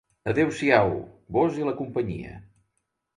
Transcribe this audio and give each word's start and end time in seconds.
Adeu-siau, 0.29 0.93
vós 1.37 1.59
i 1.61 1.67
la 1.67 1.73
companyia. 1.83 2.33